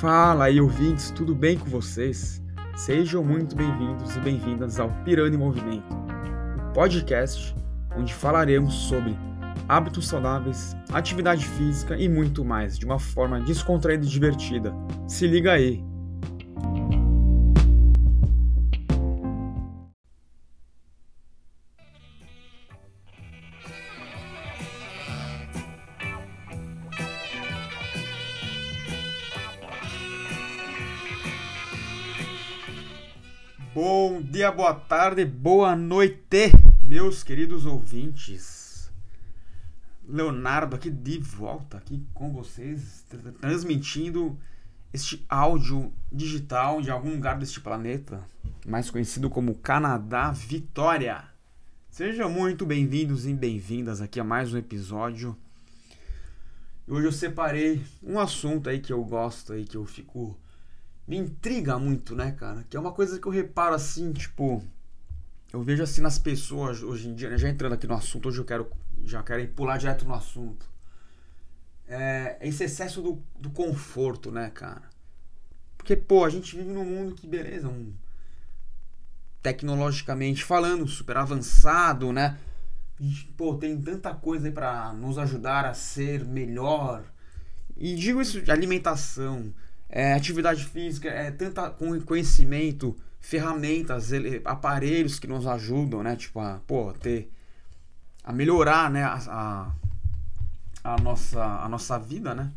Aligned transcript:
Fala 0.00 0.44
aí, 0.44 0.60
ouvintes, 0.60 1.10
tudo 1.10 1.34
bem 1.34 1.56
com 1.56 1.70
vocês? 1.70 2.42
Sejam 2.76 3.24
muito 3.24 3.56
bem-vindos 3.56 4.14
e 4.14 4.20
bem-vindas 4.20 4.78
ao 4.78 4.90
Pirani 5.06 5.36
em 5.36 5.38
Movimento, 5.38 5.86
um 5.94 6.72
podcast 6.74 7.54
onde 7.96 8.12
falaremos 8.12 8.74
sobre 8.74 9.16
hábitos 9.66 10.06
saudáveis, 10.06 10.76
atividade 10.92 11.46
física 11.46 11.96
e 11.96 12.10
muito 12.10 12.44
mais, 12.44 12.78
de 12.78 12.84
uma 12.84 12.98
forma 12.98 13.40
descontraída 13.40 14.04
e 14.04 14.08
divertida. 14.08 14.70
Se 15.08 15.26
liga 15.26 15.52
aí! 15.52 15.82
Bom 33.76 34.22
dia, 34.22 34.50
boa 34.50 34.72
tarde, 34.72 35.22
boa 35.26 35.76
noite, 35.76 36.50
meus 36.82 37.22
queridos 37.22 37.66
ouvintes. 37.66 38.90
Leonardo 40.08 40.74
aqui 40.74 40.88
de 40.88 41.18
volta 41.18 41.76
aqui 41.76 42.02
com 42.14 42.32
vocês, 42.32 43.04
transmitindo 43.38 44.34
este 44.94 45.22
áudio 45.28 45.92
digital 46.10 46.80
de 46.80 46.90
algum 46.90 47.10
lugar 47.10 47.38
deste 47.38 47.60
planeta, 47.60 48.26
mais 48.66 48.90
conhecido 48.90 49.28
como 49.28 49.54
Canadá 49.56 50.30
Vitória. 50.30 51.24
Sejam 51.90 52.30
muito 52.30 52.64
bem-vindos 52.64 53.26
e 53.26 53.34
bem-vindas 53.34 54.00
aqui 54.00 54.18
a 54.18 54.24
mais 54.24 54.54
um 54.54 54.56
episódio. 54.56 55.36
Hoje 56.88 57.08
eu 57.08 57.12
separei 57.12 57.84
um 58.02 58.18
assunto 58.18 58.70
aí 58.70 58.80
que 58.80 58.94
eu 58.94 59.04
gosto 59.04 59.52
aí 59.52 59.66
que 59.66 59.76
eu 59.76 59.84
fico 59.84 60.34
me 61.06 61.16
intriga 61.16 61.78
muito, 61.78 62.14
né, 62.14 62.32
cara? 62.32 62.64
Que 62.68 62.76
é 62.76 62.80
uma 62.80 62.92
coisa 62.92 63.18
que 63.18 63.26
eu 63.26 63.32
reparo 63.32 63.74
assim, 63.74 64.12
tipo. 64.12 64.62
Eu 65.52 65.62
vejo 65.62 65.82
assim 65.82 66.00
nas 66.00 66.18
pessoas 66.18 66.82
hoje 66.82 67.08
em 67.08 67.14
dia, 67.14 67.30
né? 67.30 67.38
já 67.38 67.48
entrando 67.48 67.74
aqui 67.74 67.86
no 67.86 67.94
assunto, 67.94 68.28
hoje 68.28 68.38
eu 68.38 68.44
quero 68.44 68.70
já 69.04 69.22
quero 69.22 69.46
pular 69.48 69.78
direto 69.78 70.04
no 70.04 70.14
assunto. 70.14 70.68
É 71.88 72.36
esse 72.40 72.64
excesso 72.64 73.00
do, 73.00 73.22
do 73.38 73.50
conforto, 73.50 74.30
né, 74.30 74.50
cara? 74.50 74.82
Porque, 75.78 75.94
pô, 75.94 76.24
a 76.24 76.30
gente 76.30 76.56
vive 76.56 76.70
num 76.70 76.84
mundo 76.84 77.14
que, 77.14 77.28
beleza, 77.28 77.68
um, 77.68 77.92
tecnologicamente 79.40 80.42
falando, 80.42 80.88
super 80.88 81.16
avançado, 81.16 82.12
né? 82.12 82.36
Pô, 83.36 83.54
tem 83.54 83.80
tanta 83.80 84.12
coisa 84.12 84.48
aí 84.48 84.52
pra 84.52 84.92
nos 84.92 85.18
ajudar 85.18 85.64
a 85.64 85.74
ser 85.74 86.24
melhor. 86.24 87.04
E 87.76 87.94
digo 87.94 88.20
isso 88.20 88.42
de 88.42 88.50
alimentação, 88.50 89.54
é, 89.88 90.12
atividade 90.14 90.64
física, 90.64 91.08
é 91.08 91.30
tanta 91.30 91.70
conhecimento, 92.04 92.96
ferramentas, 93.20 94.10
aparelhos 94.44 95.18
que 95.18 95.26
nos 95.26 95.46
ajudam, 95.46 96.02
né? 96.02 96.16
Tipo, 96.16 96.40
a, 96.40 96.60
pô, 96.66 96.92
ter, 96.92 97.30
a 98.24 98.32
melhorar, 98.32 98.90
né? 98.90 99.04
A, 99.04 99.18
a, 99.28 99.72
a, 100.84 100.96
nossa, 101.00 101.42
a 101.42 101.68
nossa 101.68 101.98
vida, 101.98 102.34
né? 102.34 102.50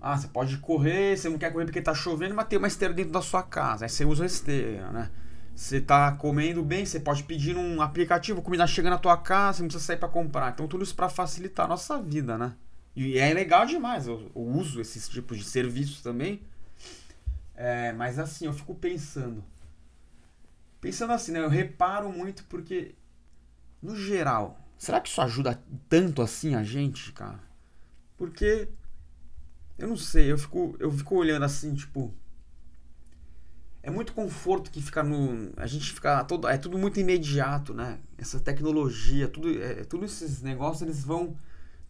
Ah, 0.00 0.16
você 0.16 0.28
pode 0.28 0.56
correr, 0.58 1.16
você 1.16 1.28
não 1.28 1.38
quer 1.38 1.52
correr 1.52 1.66
porque 1.66 1.82
tá 1.82 1.94
chovendo, 1.94 2.34
mas 2.34 2.46
tem 2.46 2.58
uma 2.58 2.68
esteira 2.68 2.94
dentro 2.94 3.12
da 3.12 3.20
sua 3.20 3.42
casa. 3.42 3.84
Aí 3.84 3.88
você 3.88 4.04
usa 4.04 4.22
a 4.22 4.26
esteira, 4.26 4.90
né? 4.90 5.10
Você 5.54 5.80
tá 5.80 6.12
comendo 6.12 6.62
bem, 6.62 6.86
você 6.86 6.98
pode 6.98 7.22
pedir 7.24 7.54
um 7.54 7.82
aplicativo, 7.82 8.40
comida 8.40 8.66
chega 8.66 8.88
na 8.88 8.96
tua 8.96 9.16
casa, 9.18 9.58
você 9.58 9.62
não 9.62 9.68
precisa 9.68 9.84
sair 9.84 9.98
para 9.98 10.08
comprar. 10.08 10.52
Então 10.52 10.66
tudo 10.66 10.82
isso 10.82 10.94
para 10.94 11.08
facilitar 11.10 11.66
a 11.66 11.68
nossa 11.68 12.00
vida, 12.00 12.38
né? 12.38 12.54
E 12.94 13.18
é 13.18 13.32
legal 13.32 13.66
demais, 13.66 14.06
eu, 14.06 14.30
eu 14.34 14.42
uso 14.42 14.80
esses 14.80 15.08
tipos 15.08 15.38
de 15.38 15.44
serviços 15.44 16.02
também. 16.02 16.42
É, 17.54 17.92
mas 17.92 18.18
assim, 18.18 18.46
eu 18.46 18.52
fico 18.52 18.74
pensando. 18.74 19.44
Pensando 20.80 21.12
assim, 21.12 21.32
né? 21.32 21.40
Eu 21.40 21.48
reparo 21.48 22.10
muito 22.10 22.44
porque, 22.44 22.94
no 23.82 23.94
geral, 23.94 24.58
será 24.78 25.00
que 25.00 25.10
isso 25.10 25.20
ajuda 25.20 25.62
tanto 25.88 26.22
assim 26.22 26.54
a 26.54 26.62
gente, 26.62 27.12
cara? 27.12 27.40
Porque, 28.16 28.68
eu 29.78 29.88
não 29.88 29.96
sei, 29.96 30.32
eu 30.32 30.38
fico, 30.38 30.74
eu 30.78 30.90
fico 30.90 31.14
olhando 31.16 31.44
assim, 31.44 31.74
tipo. 31.74 32.14
É 33.82 33.90
muito 33.90 34.12
conforto 34.12 34.70
que 34.70 34.80
fica 34.82 35.02
no. 35.02 35.52
A 35.56 35.66
gente 35.66 35.92
fica. 35.92 36.24
Todo, 36.24 36.48
é 36.48 36.58
tudo 36.58 36.78
muito 36.78 36.98
imediato, 36.98 37.72
né? 37.72 37.98
Essa 38.18 38.40
tecnologia, 38.40 39.28
tudo, 39.28 39.62
é, 39.62 39.84
todos 39.84 40.22
esses 40.22 40.42
negócios, 40.42 40.82
eles 40.82 41.04
vão 41.04 41.36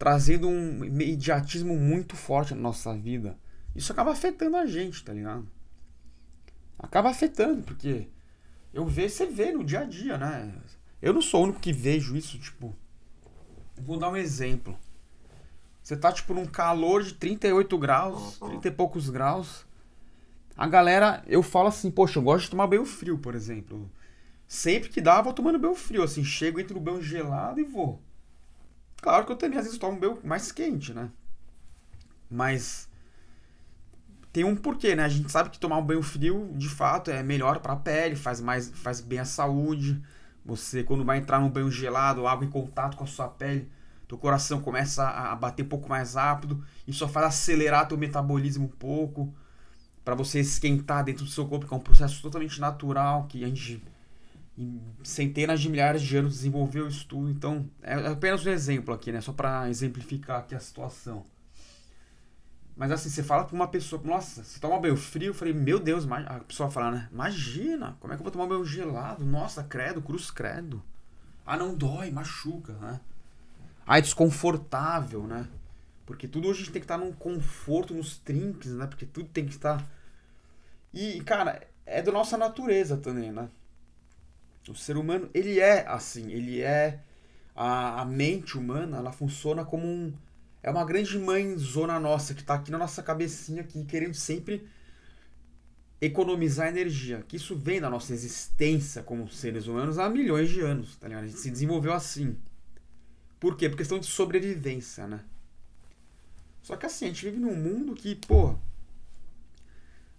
trazendo 0.01 0.47
um 0.47 0.83
imediatismo 0.83 1.77
muito 1.77 2.15
forte 2.15 2.55
na 2.55 2.59
nossa 2.61 2.91
vida. 2.97 3.37
Isso 3.75 3.91
acaba 3.91 4.11
afetando 4.11 4.57
a 4.57 4.65
gente, 4.65 5.03
tá 5.03 5.13
ligado? 5.13 5.47
Acaba 6.79 7.11
afetando, 7.11 7.61
porque 7.61 8.07
eu 8.73 8.83
vejo, 8.83 9.13
você 9.13 9.27
vê 9.27 9.51
no 9.51 9.63
dia 9.63 9.81
a 9.81 9.83
dia, 9.83 10.17
né? 10.17 10.55
Eu 10.99 11.13
não 11.13 11.21
sou 11.21 11.41
o 11.41 11.43
único 11.43 11.59
que 11.59 11.71
vejo 11.71 12.17
isso, 12.17 12.39
tipo. 12.39 12.75
Vou 13.77 13.99
dar 13.99 14.09
um 14.09 14.17
exemplo. 14.17 14.75
Você 15.83 15.95
tá, 15.95 16.11
tipo, 16.11 16.33
num 16.33 16.47
calor 16.47 17.03
de 17.03 17.13
38 17.13 17.77
graus, 17.77 18.39
30 18.39 18.69
e 18.69 18.71
poucos 18.71 19.07
graus. 19.07 19.67
A 20.57 20.67
galera, 20.67 21.23
eu 21.27 21.43
falo 21.43 21.67
assim, 21.67 21.91
poxa, 21.91 22.17
eu 22.17 22.23
gosto 22.23 22.45
de 22.45 22.49
tomar 22.49 22.65
banho 22.65 22.87
frio, 22.87 23.19
por 23.19 23.35
exemplo. 23.35 23.87
Sempre 24.47 24.89
que 24.89 24.99
dá, 24.99 25.17
eu 25.17 25.23
vou 25.25 25.33
tomando 25.33 25.59
banho 25.59 25.75
frio, 25.75 26.01
assim, 26.01 26.23
chego, 26.23 26.59
entro 26.59 26.73
no 26.73 26.81
banho 26.81 27.03
gelado 27.03 27.59
e 27.59 27.63
vou. 27.63 28.01
Claro 29.01 29.25
que 29.25 29.31
eu 29.31 29.35
também 29.35 29.57
às 29.57 29.65
vezes 29.65 29.79
tomo 29.79 29.99
banho 29.99 30.19
mais 30.23 30.51
quente, 30.51 30.93
né? 30.93 31.09
Mas 32.29 32.87
tem 34.31 34.43
um 34.43 34.55
porquê, 34.55 34.95
né? 34.95 35.03
A 35.03 35.09
gente 35.09 35.31
sabe 35.31 35.49
que 35.49 35.59
tomar 35.59 35.77
um 35.77 35.85
banho 35.85 36.01
frio, 36.01 36.51
de 36.55 36.69
fato, 36.69 37.11
é 37.11 37.21
melhor 37.23 37.59
para 37.59 37.73
a 37.73 37.75
pele, 37.75 38.15
faz 38.15 38.39
mais 38.39 38.69
faz 38.69 39.01
bem 39.01 39.19
à 39.19 39.25
saúde. 39.25 40.01
Você 40.45 40.83
quando 40.83 41.03
vai 41.03 41.17
entrar 41.17 41.39
num 41.39 41.49
banho 41.49 41.69
gelado, 41.71 42.27
água 42.27 42.45
em 42.45 42.49
contato 42.49 42.95
com 42.95 43.03
a 43.03 43.07
sua 43.07 43.27
pele, 43.27 43.69
teu 44.07 44.17
coração 44.17 44.61
começa 44.61 45.07
a 45.07 45.35
bater 45.35 45.63
um 45.63 45.69
pouco 45.69 45.89
mais 45.89 46.15
rápido, 46.15 46.63
isso 46.87 46.99
só 46.99 47.07
faz 47.07 47.27
acelerar 47.27 47.87
teu 47.87 47.97
metabolismo 47.97 48.65
um 48.65 48.69
pouco 48.69 49.33
para 50.03 50.15
você 50.15 50.39
esquentar 50.39 51.03
dentro 51.03 51.25
do 51.25 51.29
seu 51.31 51.47
corpo, 51.47 51.67
que 51.67 51.73
é 51.73 51.77
um 51.77 51.81
processo 51.81 52.21
totalmente 52.21 52.59
natural 52.59 53.25
que 53.27 53.43
a 53.43 53.47
gente 53.47 53.81
em 54.61 54.81
centenas 55.03 55.59
de 55.59 55.69
milhares 55.69 56.01
de 56.01 56.15
anos 56.17 56.35
desenvolveu 56.35 56.87
isso 56.87 57.05
tudo. 57.07 57.29
Então, 57.29 57.69
é 57.81 57.93
apenas 58.07 58.45
um 58.45 58.49
exemplo 58.49 58.93
aqui, 58.93 59.11
né? 59.11 59.21
Só 59.21 59.33
para 59.33 59.69
exemplificar 59.69 60.39
aqui 60.39 60.55
a 60.55 60.59
situação. 60.59 61.25
Mas 62.75 62.91
assim, 62.91 63.09
você 63.09 63.21
fala 63.21 63.43
pra 63.43 63.55
uma 63.55 63.67
pessoa, 63.67 64.01
nossa, 64.03 64.43
você 64.43 64.59
toma 64.59 64.79
banho 64.79 64.97
frio, 64.97 65.27
eu 65.27 65.33
falei, 65.33 65.53
meu 65.53 65.79
Deus, 65.79 66.07
a 66.09 66.39
pessoa 66.39 66.69
fala, 66.69 66.91
né? 66.91 67.09
Imagina, 67.11 67.97
como 67.99 68.13
é 68.13 68.15
que 68.15 68.21
eu 68.21 68.23
vou 68.23 68.31
tomar 68.31 68.47
banho 68.47 68.65
gelado? 68.65 69.25
Nossa, 69.25 69.63
credo, 69.63 70.01
cruz 70.01 70.31
credo. 70.31 70.81
Ah, 71.45 71.57
não 71.57 71.75
dói, 71.75 72.09
machuca, 72.11 72.73
né? 72.73 72.99
Ah, 73.85 73.97
é 73.97 74.01
desconfortável, 74.01 75.27
né? 75.27 75.47
Porque 76.05 76.27
tudo 76.27 76.47
hoje 76.47 76.61
a 76.61 76.63
gente 76.63 76.73
tem 76.73 76.81
que 76.81 76.85
estar 76.85 76.97
num 76.97 77.11
conforto, 77.11 77.93
nos 77.93 78.17
trinques, 78.17 78.71
né? 78.71 78.87
Porque 78.87 79.05
tudo 79.05 79.29
tem 79.29 79.45
que 79.45 79.51
estar. 79.51 79.85
E, 80.93 81.21
cara, 81.21 81.67
é 81.85 82.01
da 82.01 82.11
nossa 82.11 82.37
natureza 82.37 82.97
também, 82.97 83.31
né? 83.31 83.49
O 84.69 84.75
ser 84.75 84.97
humano, 84.97 85.29
ele 85.33 85.59
é 85.59 85.87
assim, 85.87 86.31
ele 86.31 86.61
é 86.61 86.99
a, 87.55 88.01
a 88.01 88.05
mente 88.05 88.57
humana, 88.57 88.97
ela 88.97 89.11
funciona 89.11 89.65
como 89.65 89.85
um 89.85 90.13
é 90.63 90.69
uma 90.69 90.85
grande 90.85 91.17
mãe 91.17 91.57
zona 91.57 91.99
nossa 91.99 92.35
que 92.35 92.41
está 92.41 92.53
aqui 92.53 92.69
na 92.69 92.77
nossa 92.77 93.01
cabecinha 93.01 93.61
aqui 93.61 93.83
querendo 93.83 94.13
sempre 94.13 94.67
economizar 95.99 96.67
energia. 96.67 97.23
Que 97.27 97.35
isso 97.35 97.55
vem 97.55 97.81
da 97.81 97.89
nossa 97.89 98.13
existência 98.13 99.01
como 99.01 99.27
seres 99.29 99.67
humanos 99.67 99.97
há 99.97 100.07
milhões 100.09 100.49
de 100.49 100.61
anos, 100.61 100.95
tá 100.97 101.07
ligado? 101.07 101.23
A 101.23 101.27
gente 101.27 101.39
se 101.39 101.49
desenvolveu 101.49 101.93
assim. 101.93 102.37
Por 103.39 103.57
quê? 103.57 103.69
Por 103.69 103.77
questão 103.77 103.99
de 103.99 104.05
sobrevivência, 104.05 105.07
né? 105.07 105.21
Só 106.61 106.75
que 106.75 106.85
assim, 106.85 107.05
a 107.05 107.07
gente 107.07 107.25
vive 107.25 107.37
num 107.37 107.55
mundo 107.55 107.95
que, 107.95 108.15
pô, 108.15 108.55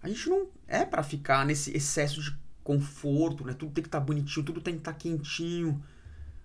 a 0.01 0.09
gente 0.09 0.29
não 0.29 0.49
é 0.67 0.83
para 0.83 1.01
ficar 1.03 1.45
nesse 1.45 1.75
excesso 1.75 2.21
de 2.21 2.42
conforto, 2.63 3.45
né? 3.45 3.53
Tudo 3.53 3.71
tem 3.73 3.81
que 3.83 3.87
estar 3.87 3.99
tá 3.99 4.05
bonitinho, 4.05 4.45
tudo 4.45 4.61
tem 4.61 4.75
que 4.75 4.79
estar 4.81 4.93
tá 4.93 4.97
quentinho. 4.97 5.83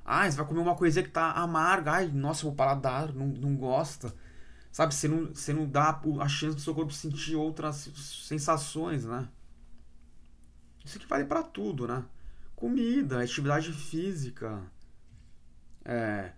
Ah, 0.05 0.31
você 0.31 0.37
vai 0.37 0.47
comer 0.47 0.61
uma 0.61 0.75
coisa 0.75 1.03
que 1.03 1.11
tá 1.11 1.33
amarga. 1.33 1.93
Ai, 1.93 2.09
nossa, 2.09 2.47
o 2.47 2.55
paladar 2.55 3.13
não, 3.15 3.27
não 3.27 3.57
gosta. 3.57 4.15
Sabe, 4.73 4.95
você 4.95 5.09
não, 5.09 5.27
você 5.27 5.53
não 5.53 5.69
dá 5.69 6.01
a 6.21 6.29
chance 6.29 6.55
do 6.57 6.61
seu 6.61 6.75
corpo 6.75 6.93
sentir 6.93 7.37
outras 7.37 7.91
sensações, 8.27 9.05
né? 9.05 9.29
Isso 10.85 10.97
aqui 10.97 11.07
vale 11.07 11.25
para 11.25 11.43
tudo, 11.43 11.87
né? 11.87 12.05
Comida, 12.57 13.23
atividade 13.23 13.73
física. 13.73 14.63
É, 15.85 16.33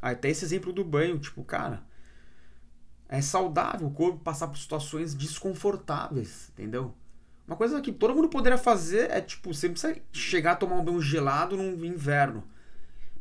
até 0.00 0.28
esse 0.30 0.44
exemplo 0.44 0.72
do 0.72 0.84
banho, 0.84 1.18
tipo, 1.18 1.42
cara, 1.44 1.82
é 3.08 3.20
saudável 3.20 3.88
o 3.88 3.90
corpo 3.90 4.18
passar 4.18 4.48
por 4.48 4.58
situações 4.58 5.14
desconfortáveis, 5.14 6.50
entendeu? 6.50 6.94
Uma 7.48 7.56
coisa 7.56 7.80
que 7.80 7.90
todo 7.90 8.14
mundo 8.14 8.28
poderia 8.28 8.58
fazer 8.58 9.10
é, 9.10 9.22
tipo, 9.22 9.54
você 9.54 9.68
não 9.68 9.72
precisa 9.72 9.98
chegar 10.12 10.52
a 10.52 10.56
tomar 10.56 10.76
um 10.76 10.84
banho 10.84 11.00
gelado 11.00 11.56
no 11.56 11.82
inverno. 11.82 12.44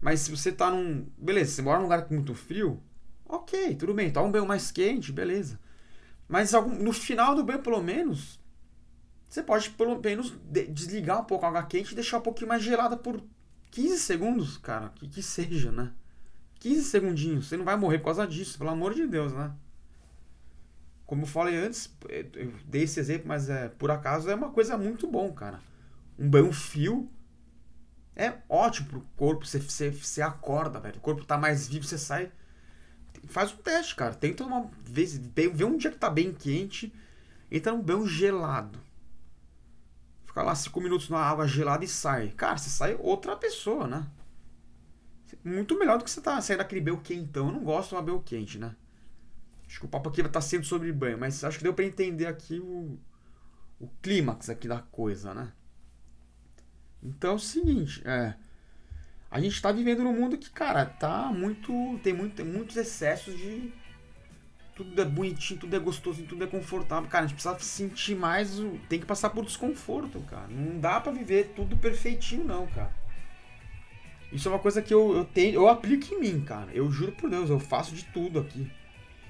Mas 0.02 0.20
se 0.20 0.32
você 0.32 0.52
tá 0.52 0.70
num. 0.70 1.08
Beleza, 1.18 1.54
você 1.54 1.62
mora 1.62 1.78
num 1.78 1.86
lugar 1.86 2.06
muito 2.12 2.36
frio, 2.36 2.84
ok, 3.26 3.74
tudo 3.76 3.94
bem, 3.94 4.12
toma 4.12 4.28
um 4.28 4.32
banho 4.32 4.46
mais 4.46 4.70
quente, 4.70 5.14
beleza. 5.14 5.58
Mas 6.28 6.54
algum, 6.54 6.76
no 6.76 6.92
final 6.92 7.36
do 7.36 7.44
banho, 7.44 7.60
pelo 7.60 7.82
menos, 7.82 8.38
você 9.30 9.42
pode 9.42 9.70
pelo 9.70 9.98
menos 9.98 10.34
desligar 10.44 11.22
um 11.22 11.24
pouco 11.24 11.46
a 11.46 11.48
água 11.48 11.64
quente 11.64 11.94
e 11.94 11.96
deixar 11.96 12.18
um 12.18 12.22
pouquinho 12.22 12.50
mais 12.50 12.62
gelada 12.62 12.98
por 12.98 13.24
15 13.72 13.98
segundos, 13.98 14.58
cara. 14.58 14.90
Que, 14.96 15.08
que 15.08 15.24
seja, 15.24 15.72
né? 15.72 15.94
15 16.60 16.84
segundinhos. 16.84 17.48
Você 17.48 17.56
não 17.56 17.64
vai 17.64 17.78
morrer 17.78 18.00
por 18.00 18.06
causa 18.06 18.28
disso, 18.28 18.58
pelo 18.58 18.72
amor 18.72 18.94
de 18.94 19.08
Deus, 19.08 19.32
né? 19.32 19.54
Como 21.08 21.24
eu 21.24 21.28
falei 21.28 21.56
antes, 21.56 21.92
eu 22.36 22.54
dei 22.66 22.84
esse 22.84 23.00
exemplo, 23.00 23.28
mas 23.28 23.50
é, 23.50 23.70
por 23.70 23.90
acaso 23.90 24.30
é 24.30 24.36
uma 24.36 24.52
coisa 24.52 24.78
muito 24.78 25.08
bom, 25.08 25.34
cara. 25.34 25.60
Um 26.20 26.30
banho 26.30 26.54
fio 26.54 27.10
é 28.16 28.34
ótimo 28.48 28.90
pro 28.90 29.02
corpo. 29.16 29.46
Você, 29.46 29.60
você, 29.60 29.90
você 29.90 30.22
acorda, 30.22 30.80
velho. 30.80 30.98
O 30.98 31.02
corpo 31.02 31.26
tá 31.26 31.38
mais 31.38 31.68
vivo, 31.68 31.86
você 31.86 31.98
sai 31.98 32.32
faz 33.28 33.52
um 33.52 33.58
teste, 33.58 33.96
cara. 33.96 34.14
Tenta 34.14 34.44
uma 34.44 34.70
vez, 34.84 35.18
vê 35.18 35.64
um 35.64 35.78
dia 35.78 35.92
que 35.92 35.98
tá 35.98 36.10
bem 36.10 36.34
quente, 36.34 36.94
entra 37.52 37.72
num 37.72 37.82
banho 37.82 38.08
gelado. 38.08 38.80
Fica 40.26 40.44
lá 40.44 40.54
5 40.54 40.80
minutos 40.82 41.10
na 41.10 41.20
água 41.20 41.48
gelada 41.48 41.84
e 41.84 41.88
sai. 41.88 42.30
Cara, 42.30 42.58
você 42.58 42.70
sai 42.70 42.96
outra 43.00 43.36
pessoa, 43.36 43.88
né? 43.88 44.08
Muito 45.44 45.78
melhor 45.78 45.98
do 45.98 46.04
que 46.04 46.12
você 46.12 46.22
tá 46.22 46.40
saindo 46.42 46.60
daquele 46.60 46.82
banho 46.82 47.02
quentão. 47.02 47.48
Eu 47.48 47.54
não 47.54 47.64
gosto 47.64 47.90
de 47.90 47.96
uma 47.96 48.02
banho 48.02 48.22
quente, 48.22 48.58
né? 48.58 48.76
Acho 49.68 49.80
que 49.82 49.86
o 49.86 49.90
papo 49.90 50.10
aqui 50.10 50.22
vai 50.22 50.30
estar 50.30 50.40
tá 50.40 50.46
sempre 50.46 50.68
sobre 50.68 50.92
banho, 50.94 51.18
mas 51.18 51.44
acho 51.44 51.58
que 51.58 51.64
deu 51.64 51.74
para 51.74 51.86
entender 51.86 52.26
aqui 52.26 52.60
o, 52.60 52.98
o 53.80 53.88
clímax 54.02 54.50
aqui 54.50 54.68
da 54.68 54.80
coisa, 54.80 55.34
né? 55.34 55.52
Então 57.04 57.32
é 57.32 57.34
o 57.36 57.40
seguinte, 57.40 58.02
é 58.06 58.36
a 59.30 59.40
gente 59.42 59.62
tá 59.62 59.72
vivendo 59.72 60.04
num 60.04 60.14
mundo 60.14 60.38
que, 60.38 60.50
cara, 60.50 60.86
tá 60.86 61.32
muito. 61.34 62.00
Tem, 62.02 62.14
muito, 62.14 62.36
tem 62.36 62.46
muitos 62.46 62.78
excessos 62.78 63.38
de. 63.38 63.74
Tudo 64.74 65.02
é 65.02 65.06
bonitinho, 65.06 65.60
tudo 65.60 65.76
é 65.76 65.80
gostoso, 65.80 66.24
tudo 66.24 66.44
é 66.44 66.48
confortável. 66.48 67.10
Cara, 67.10 67.26
a 67.26 67.28
gente 67.28 67.36
precisa 67.36 67.58
sentir 67.60 68.16
mais. 68.16 68.62
Tem 68.88 69.00
que 69.00 69.06
passar 69.06 69.32
por 69.32 69.44
desconforto, 69.44 70.20
cara. 70.22 70.48
Não 70.48 70.80
dá 70.80 71.02
para 71.02 71.12
viver 71.12 71.52
tudo 71.56 71.76
perfeitinho, 71.76 72.46
não, 72.46 72.68
cara. 72.68 72.92
Isso 74.32 74.48
é 74.48 74.52
uma 74.52 74.60
coisa 74.60 74.82
que 74.82 74.94
eu, 74.94 75.16
eu 75.16 75.26
tenho. 75.26 75.56
Eu 75.56 75.68
aplico 75.68 76.14
em 76.14 76.20
mim, 76.20 76.42
cara. 76.42 76.72
Eu 76.74 76.90
juro 76.92 77.12
por 77.12 77.30
Deus, 77.30 77.50
eu 77.50 77.60
faço 77.60 77.96
de 77.96 78.06
tudo 78.06 78.40
aqui. 78.40 78.72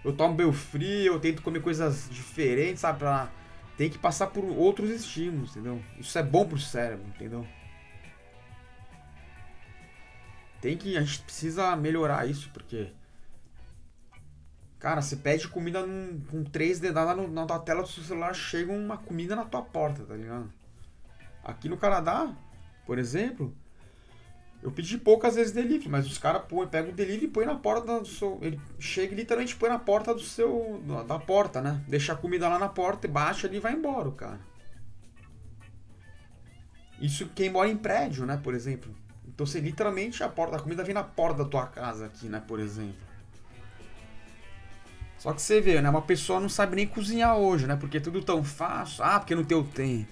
Eu 0.04 0.14
tomo 0.14 0.34
bem 0.34 0.52
frio, 0.52 1.14
eu 1.14 1.20
tento 1.20 1.42
comer 1.42 1.62
coisas 1.62 2.08
diferentes, 2.10 2.82
sabe? 2.82 3.00
Pra, 3.00 3.30
tem 3.78 3.90
que 3.90 3.98
passar 3.98 4.28
por 4.28 4.44
outros 4.44 4.90
estímulos, 4.90 5.52
entendeu? 5.52 5.82
Isso 6.00 6.18
é 6.18 6.24
bom 6.24 6.48
pro 6.48 6.58
cérebro, 6.58 7.06
entendeu? 7.08 7.46
Tem 10.60 10.76
que. 10.78 10.98
A 10.98 11.02
gente 11.02 11.22
precisa 11.22 11.76
melhorar 11.76 12.28
isso, 12.28 12.50
porque. 12.52 12.92
Cara, 14.80 15.02
você 15.02 15.16
pede 15.16 15.48
comida 15.48 15.86
num, 15.86 16.22
com 16.30 16.44
três 16.44 16.80
dedadas 16.80 17.18
na, 17.32 17.46
na 17.46 17.60
tela 17.60 17.82
do 17.82 17.88
seu 17.88 18.04
celular, 18.04 18.34
chega 18.34 18.72
uma 18.72 18.98
comida 18.98 19.36
na 19.36 19.44
tua 19.44 19.62
porta, 19.62 20.04
tá 20.04 20.16
ligado? 20.16 20.52
Aqui 21.44 21.68
no 21.68 21.78
Canadá, 21.78 22.36
por 22.86 23.00
exemplo, 23.00 23.56
eu 24.62 24.72
pedi 24.72 24.98
poucas 24.98 25.36
vezes 25.36 25.54
delivery, 25.54 25.88
mas 25.88 26.08
os 26.08 26.18
caras 26.18 26.44
pegam 26.72 26.92
o 26.92 26.96
delivery 26.96 27.26
e 27.26 27.30
põe 27.30 27.46
na 27.46 27.56
porta 27.56 28.00
do 28.00 28.08
seu. 28.08 28.40
Ele 28.42 28.60
chega 28.80 29.14
e 29.14 29.16
literalmente 29.16 29.56
põe 29.56 29.70
na 29.70 29.80
porta 29.80 30.14
do 30.14 30.22
seu. 30.22 30.82
Da 31.08 31.20
porta, 31.20 31.62
né? 31.62 31.84
Deixa 31.88 32.14
a 32.14 32.16
comida 32.16 32.50
lá 32.50 32.58
na 32.58 32.68
porta, 32.68 33.08
baixa 33.08 33.48
ali 33.48 33.58
e 33.58 33.60
vai 33.60 33.74
embora, 33.74 34.12
cara. 34.12 34.40
Isso 37.00 37.30
quem 37.36 37.50
mora 37.50 37.70
em 37.70 37.78
prédio, 37.78 38.26
né? 38.26 38.40
Por 38.44 38.56
exemplo. 38.56 38.94
Então 39.28 39.46
você 39.46 39.60
literalmente 39.60 40.24
a 40.24 40.30
porta 40.30 40.58
da 40.58 40.64
comida 40.64 40.84
vem 40.84 40.96
na 40.96 41.04
porta 41.04 41.44
da 41.44 41.50
tua 41.50 41.68
casa 41.68 42.08
aqui, 42.08 42.28
né, 42.28 42.42
por 42.48 42.60
exemplo. 42.60 43.06
Só 45.20 45.32
que 45.34 45.42
você 45.42 45.62
vê, 45.62 45.80
né, 45.82 45.90
uma 45.90 46.02
pessoa 46.02 46.40
não 46.40 46.50
sabe 46.50 46.76
nem 46.76 46.88
cozinhar 46.88 47.38
hoje, 47.38 47.68
né? 47.68 47.76
Porque 47.76 47.98
é 47.98 48.00
tudo 48.00 48.24
tão 48.24 48.44
fácil. 48.44 49.04
Ah, 49.04 49.20
porque 49.20 49.36
não 49.36 49.44
tem 49.44 49.58
o 49.58 49.64
tempo. 49.64 50.12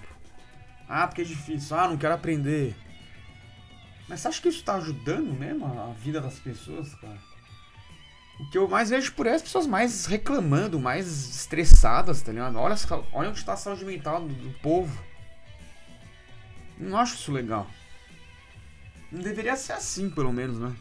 Ah, 0.87 1.07
porque 1.07 1.21
é 1.21 1.25
difícil. 1.25 1.75
Ah, 1.75 1.87
não 1.87 1.97
quero 1.97 2.13
aprender. 2.13 2.75
Mas 4.07 4.19
você 4.19 4.27
acha 4.27 4.41
que 4.41 4.49
isso 4.49 4.63
tá 4.63 4.75
ajudando 4.75 5.33
mesmo 5.33 5.65
a 5.65 5.93
vida 5.93 6.21
das 6.21 6.37
pessoas, 6.39 6.93
cara? 6.95 7.19
O 8.39 8.49
que 8.49 8.57
eu 8.57 8.67
mais 8.67 8.89
vejo 8.89 9.13
por 9.13 9.25
aí 9.25 9.33
é 9.33 9.35
as 9.37 9.41
pessoas 9.41 9.65
mais 9.65 10.05
reclamando, 10.05 10.79
mais 10.79 11.07
estressadas, 11.37 12.21
tá 12.21 12.31
ligado? 12.31 12.57
Olha, 12.57 12.75
olha 13.13 13.29
onde 13.29 13.39
está 13.39 13.53
a 13.53 13.57
saúde 13.57 13.85
mental 13.85 14.21
do, 14.21 14.33
do 14.33 14.59
povo. 14.59 15.01
Não 16.77 16.97
acho 16.97 17.15
isso 17.15 17.31
legal. 17.31 17.65
Não 19.11 19.21
deveria 19.21 19.55
ser 19.55 19.73
assim, 19.73 20.09
pelo 20.09 20.33
menos, 20.33 20.59
né? 20.59 20.75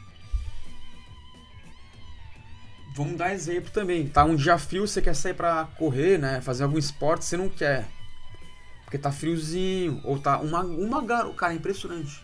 Vamos 2.97 3.17
dar 3.17 3.33
exemplo 3.33 3.71
também. 3.71 4.09
Tá 4.09 4.25
um 4.25 4.37
dia 4.37 4.59
frio, 4.59 4.87
você 4.87 5.01
quer 5.01 5.15
sair 5.15 5.35
pra 5.35 5.69
correr, 5.79 6.19
né? 6.19 6.41
Fazer 6.41 6.65
algum 6.65 6.79
esporte, 6.79 7.25
você 7.25 7.37
não 7.37 7.49
quer. 7.49 7.87
Porque 8.85 8.99
tá 8.99 9.11
friozinho. 9.11 10.01
Ou 10.05 10.19
tá 10.19 10.39
uma, 10.39 10.61
uma 10.61 11.03
garota. 11.03 11.37
Cara, 11.37 11.53
é 11.53 11.57
impressionante. 11.57 12.24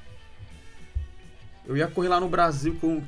Eu 1.64 1.76
ia 1.76 1.88
correr 1.88 2.08
lá 2.08 2.20
no 2.20 2.28
Brasil 2.28 2.76
com. 2.80 3.02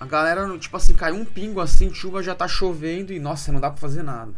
A 0.00 0.06
galera, 0.06 0.58
tipo 0.58 0.76
assim, 0.76 0.94
caiu 0.94 1.16
um 1.16 1.24
pingo 1.24 1.60
assim, 1.60 1.92
chuva 1.92 2.22
já 2.22 2.34
tá 2.34 2.48
chovendo 2.48 3.12
e 3.12 3.18
nossa, 3.18 3.52
não 3.52 3.60
dá 3.60 3.70
pra 3.70 3.80
fazer 3.80 4.02
nada. 4.02 4.34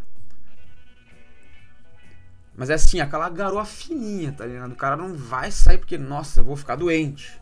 Mas 2.56 2.69
é 2.69 2.75
assim, 2.75 3.00
aquela 3.00 3.28
garoa 3.28 3.64
fininha, 3.64 4.32
tá 4.32 4.44
ligado? 4.44 4.72
O 4.72 4.76
cara 4.76 4.96
não 4.96 5.14
vai 5.14 5.50
sair 5.50 5.78
porque, 5.78 5.96
nossa, 5.96 6.40
eu 6.40 6.44
vou 6.44 6.56
ficar 6.56 6.76
doente. 6.76 7.40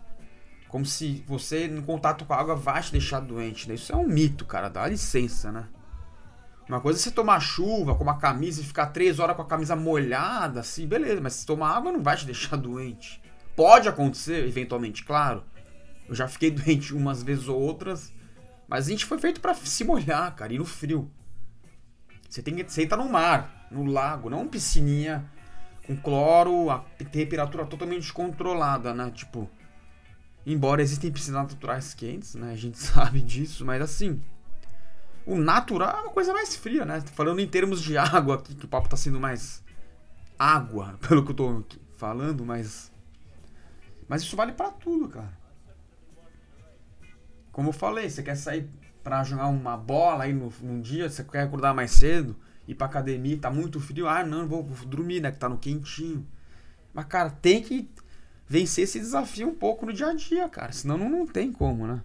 Como 0.68 0.84
se 0.84 1.24
você, 1.26 1.66
no 1.66 1.82
contato 1.82 2.24
com 2.24 2.34
a 2.34 2.36
água, 2.36 2.54
vai 2.54 2.80
te 2.82 2.92
deixar 2.92 3.20
doente, 3.20 3.68
né? 3.68 3.74
Isso 3.74 3.92
é 3.92 3.96
um 3.96 4.06
mito, 4.06 4.44
cara. 4.44 4.68
Dá 4.68 4.86
licença, 4.86 5.50
né? 5.50 5.64
Uma 6.68 6.80
coisa 6.80 6.98
é 6.98 7.02
você 7.02 7.10
tomar 7.10 7.40
chuva 7.40 7.94
com 7.94 8.04
uma 8.04 8.18
camisa 8.18 8.60
e 8.60 8.64
ficar 8.64 8.86
três 8.88 9.18
horas 9.18 9.34
com 9.34 9.40
a 9.40 9.46
camisa 9.46 9.74
molhada, 9.74 10.60
assim, 10.60 10.86
beleza. 10.86 11.20
Mas 11.20 11.32
se 11.32 11.46
tomar 11.46 11.70
água, 11.70 11.90
não 11.90 12.02
vai 12.02 12.16
te 12.16 12.26
deixar 12.26 12.56
doente. 12.56 13.22
Pode 13.56 13.88
acontecer, 13.88 14.46
eventualmente, 14.46 15.04
claro. 15.04 15.42
Eu 16.08 16.14
já 16.14 16.26
fiquei 16.26 16.50
doente 16.52 16.94
umas 16.94 17.22
vezes 17.22 17.48
ou 17.48 17.60
outras. 17.60 18.12
Mas 18.66 18.86
a 18.86 18.90
gente 18.90 19.04
foi 19.04 19.18
feito 19.18 19.40
para 19.40 19.54
se 19.54 19.84
molhar, 19.84 20.34
cara, 20.34 20.52
e 20.52 20.58
no 20.58 20.64
frio. 20.64 21.10
Você 22.28 22.42
tem 22.42 22.54
que. 22.54 22.64
Você 22.64 22.82
entra 22.82 22.96
no 22.96 23.08
mar, 23.08 23.68
no 23.70 23.84
lago, 23.84 24.28
não 24.28 24.46
piscininha 24.46 25.30
com 25.86 25.96
cloro, 25.96 26.68
a 26.70 26.80
temperatura 27.10 27.64
totalmente 27.64 28.02
descontrolada, 28.02 28.92
né? 28.92 29.10
Tipo, 29.10 29.50
Embora 30.50 30.80
existem 30.80 31.12
piscinas 31.12 31.42
naturais 31.42 31.92
quentes, 31.92 32.34
né? 32.34 32.52
A 32.52 32.56
gente 32.56 32.78
sabe 32.80 33.20
disso, 33.20 33.66
mas 33.66 33.82
assim. 33.82 34.18
O 35.26 35.36
natural 35.36 35.98
é 35.98 36.00
uma 36.00 36.10
coisa 36.10 36.32
mais 36.32 36.56
fria, 36.56 36.86
né? 36.86 37.02
Falando 37.12 37.38
em 37.38 37.46
termos 37.46 37.82
de 37.82 37.98
água 37.98 38.36
aqui, 38.36 38.54
que 38.54 38.64
o 38.64 38.68
papo 38.68 38.88
tá 38.88 38.96
sendo 38.96 39.20
mais 39.20 39.62
água, 40.38 40.98
pelo 41.06 41.22
que 41.22 41.32
eu 41.32 41.36
tô 41.36 41.64
falando, 41.96 42.46
mas. 42.46 42.90
Mas 44.08 44.22
isso 44.22 44.34
vale 44.36 44.52
para 44.52 44.70
tudo, 44.70 45.06
cara. 45.06 45.37
Como 47.58 47.70
eu 47.70 47.72
falei, 47.72 48.08
você 48.08 48.22
quer 48.22 48.36
sair 48.36 48.70
para 49.02 49.24
jogar 49.24 49.48
uma 49.48 49.76
bola 49.76 50.22
aí 50.22 50.32
no, 50.32 50.52
num 50.62 50.80
dia, 50.80 51.10
você 51.10 51.24
quer 51.24 51.42
acordar 51.42 51.74
mais 51.74 51.90
cedo, 51.90 52.36
ir 52.68 52.76
pra 52.76 52.86
academia, 52.86 53.36
tá 53.36 53.50
muito 53.50 53.80
frio, 53.80 54.06
ah, 54.06 54.22
não, 54.24 54.46
vou, 54.46 54.62
vou 54.62 54.86
dormir, 54.86 55.20
né? 55.20 55.32
Que 55.32 55.40
tá 55.40 55.48
no 55.48 55.58
quentinho. 55.58 56.24
Mas, 56.94 57.06
cara, 57.06 57.30
tem 57.30 57.60
que 57.60 57.90
vencer 58.46 58.84
esse 58.84 59.00
desafio 59.00 59.48
um 59.48 59.54
pouco 59.56 59.84
no 59.84 59.92
dia 59.92 60.06
a 60.06 60.14
dia, 60.14 60.48
cara. 60.48 60.70
Senão 60.70 60.96
não, 60.96 61.10
não 61.10 61.26
tem 61.26 61.50
como, 61.50 61.84
né? 61.84 62.00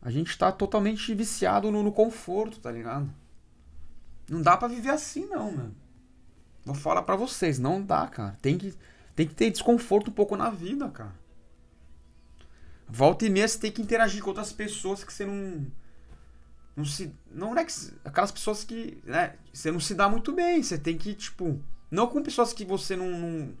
A 0.00 0.12
gente 0.12 0.38
tá 0.38 0.52
totalmente 0.52 1.12
viciado 1.12 1.68
no, 1.72 1.82
no 1.82 1.90
conforto, 1.90 2.60
tá 2.60 2.70
ligado? 2.70 3.12
Não 4.30 4.40
dá 4.40 4.56
para 4.56 4.68
viver 4.68 4.90
assim, 4.90 5.26
não, 5.26 5.50
mano. 5.50 5.74
Vou 6.64 6.76
falar 6.76 7.02
para 7.02 7.16
vocês, 7.16 7.58
não 7.58 7.82
dá, 7.82 8.06
cara. 8.06 8.38
Tem 8.40 8.56
que, 8.56 8.72
tem 9.16 9.26
que 9.26 9.34
ter 9.34 9.50
desconforto 9.50 10.08
um 10.08 10.14
pouco 10.14 10.36
na 10.36 10.50
vida, 10.50 10.88
cara. 10.88 11.26
Volta 12.88 13.26
e 13.26 13.30
meia 13.30 13.46
você 13.46 13.58
tem 13.58 13.70
que 13.70 13.82
interagir 13.82 14.22
com 14.22 14.30
outras 14.30 14.52
pessoas 14.52 15.04
que 15.04 15.12
você 15.12 15.26
não. 15.26 15.66
Não 16.74 16.84
se. 16.84 17.12
Não 17.30 17.56
é 17.56 17.64
que. 17.64 17.72
Aquelas 18.04 18.32
pessoas 18.32 18.64
que. 18.64 18.98
Né, 19.04 19.34
você 19.52 19.70
não 19.70 19.80
se 19.80 19.94
dá 19.94 20.08
muito 20.08 20.32
bem. 20.32 20.62
Você 20.62 20.78
tem 20.78 20.96
que, 20.96 21.14
tipo. 21.14 21.60
Não 21.90 22.06
com 22.06 22.22
pessoas 22.22 22.52
que 22.52 22.64
você 22.64 22.96
não, 22.96 23.54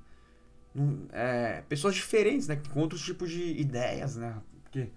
não 0.74 1.06
é, 1.12 1.62
pessoas 1.68 1.94
diferentes, 1.94 2.46
né? 2.46 2.60
Com 2.72 2.80
outros 2.80 3.02
tipos 3.02 3.30
de 3.30 3.42
ideias, 3.58 4.16
né? 4.16 4.36
Porque 4.62 4.90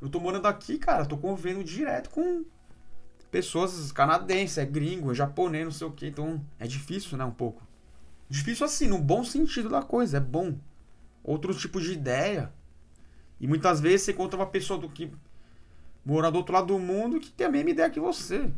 eu 0.00 0.08
tô 0.08 0.20
morando 0.20 0.46
aqui, 0.46 0.78
cara, 0.78 1.04
tô 1.04 1.16
convivendo 1.16 1.62
direto 1.62 2.10
com 2.10 2.44
pessoas 3.30 3.92
canadenses, 3.92 4.58
é 4.58 4.64
gringo, 4.64 5.12
é 5.12 5.14
japonês, 5.14 5.64
não 5.64 5.72
sei 5.72 5.86
o 5.86 5.92
que. 5.92 6.06
Então 6.06 6.44
é 6.58 6.66
difícil, 6.66 7.16
né? 7.18 7.24
Um 7.24 7.30
pouco. 7.30 7.62
Difícil 8.28 8.66
assim, 8.66 8.88
no 8.88 8.98
bom 8.98 9.24
sentido 9.24 9.68
da 9.68 9.82
coisa, 9.82 10.16
é 10.18 10.20
bom. 10.20 10.56
Outro 11.22 11.54
tipo 11.54 11.80
de 11.80 11.92
ideia. 11.92 12.52
E 13.40 13.46
muitas 13.46 13.80
vezes 13.80 14.02
você 14.02 14.12
encontra 14.12 14.38
uma 14.38 14.46
pessoa 14.46 14.78
do 14.78 14.88
que 14.88 15.10
mora 16.04 16.30
do 16.30 16.38
outro 16.38 16.54
lado 16.54 16.68
do 16.68 16.78
mundo 16.78 17.20
que 17.20 17.30
tem 17.30 17.46
a 17.46 17.50
mesma 17.50 17.70
ideia 17.70 17.90
que 17.90 18.00
você. 18.00 18.50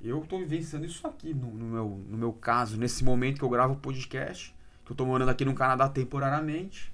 Eu 0.00 0.22
estou 0.22 0.38
vivenciando 0.38 0.86
isso 0.86 1.06
aqui 1.06 1.34
no, 1.34 1.50
no, 1.50 1.66
meu, 1.66 2.04
no 2.08 2.18
meu 2.18 2.32
caso, 2.32 2.76
nesse 2.76 3.02
momento 3.02 3.38
que 3.38 3.44
eu 3.44 3.48
gravo 3.48 3.74
o 3.74 3.78
podcast 3.78 4.54
que 4.88 4.92
eu 4.92 4.96
tô 4.96 5.04
morando 5.04 5.28
aqui 5.28 5.44
no 5.44 5.54
Canadá 5.54 5.86
temporariamente. 5.86 6.90